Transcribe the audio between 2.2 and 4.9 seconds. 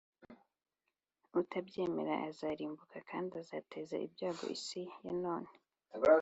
azarimbuka kandi azateza ibyago isi